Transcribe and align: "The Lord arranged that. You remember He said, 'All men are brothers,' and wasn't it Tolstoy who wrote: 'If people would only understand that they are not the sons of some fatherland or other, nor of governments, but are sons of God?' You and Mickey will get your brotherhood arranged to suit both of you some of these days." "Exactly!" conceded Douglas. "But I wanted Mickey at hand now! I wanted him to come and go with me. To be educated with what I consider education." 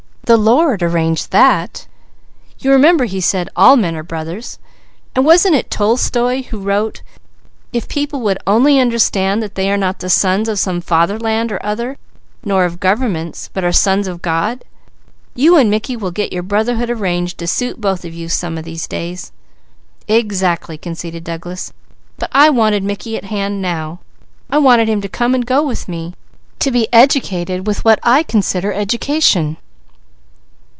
"The 0.25 0.37
Lord 0.37 0.81
arranged 0.81 1.31
that. 1.31 1.87
You 2.57 2.71
remember 2.71 3.03
He 3.03 3.19
said, 3.19 3.49
'All 3.53 3.75
men 3.75 3.97
are 3.97 4.03
brothers,' 4.03 4.59
and 5.13 5.25
wasn't 5.25 5.55
it 5.55 5.69
Tolstoy 5.69 6.43
who 6.43 6.59
wrote: 6.61 7.01
'If 7.73 7.89
people 7.89 8.21
would 8.21 8.37
only 8.47 8.79
understand 8.79 9.43
that 9.43 9.55
they 9.55 9.69
are 9.69 9.75
not 9.75 9.99
the 9.99 10.09
sons 10.09 10.47
of 10.47 10.57
some 10.57 10.79
fatherland 10.79 11.51
or 11.51 11.59
other, 11.65 11.97
nor 12.45 12.63
of 12.63 12.79
governments, 12.79 13.49
but 13.51 13.65
are 13.65 13.73
sons 13.73 14.07
of 14.07 14.21
God?' 14.21 14.63
You 15.35 15.57
and 15.57 15.69
Mickey 15.69 15.97
will 15.97 16.11
get 16.11 16.31
your 16.31 16.43
brotherhood 16.43 16.89
arranged 16.89 17.37
to 17.39 17.45
suit 17.47 17.81
both 17.81 18.05
of 18.05 18.13
you 18.13 18.29
some 18.29 18.57
of 18.57 18.63
these 18.63 18.87
days." 18.87 19.33
"Exactly!" 20.07 20.77
conceded 20.77 21.25
Douglas. 21.25 21.73
"But 22.17 22.29
I 22.31 22.49
wanted 22.49 22.83
Mickey 22.85 23.17
at 23.17 23.25
hand 23.25 23.61
now! 23.61 23.99
I 24.49 24.59
wanted 24.59 24.87
him 24.87 25.01
to 25.01 25.09
come 25.09 25.35
and 25.35 25.45
go 25.45 25.61
with 25.61 25.89
me. 25.89 26.13
To 26.59 26.71
be 26.71 26.87
educated 26.93 27.67
with 27.67 27.83
what 27.83 27.99
I 28.01 28.23
consider 28.23 28.71
education." 28.71 29.57